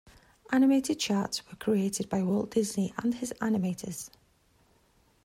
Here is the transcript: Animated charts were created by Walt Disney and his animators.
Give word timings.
Animated 0.51 0.99
charts 0.99 1.47
were 1.47 1.57
created 1.57 2.09
by 2.09 2.23
Walt 2.23 2.49
Disney 2.49 2.91
and 3.03 3.13
his 3.13 3.31
animators. 3.39 4.09